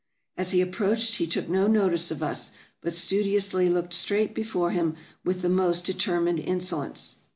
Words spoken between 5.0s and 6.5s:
with the most determined